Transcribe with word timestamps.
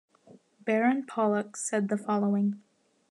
Baron 0.65 1.05
Pollock 1.05 1.55
said 1.55 1.87
the 1.89 1.95
following. 1.95 2.59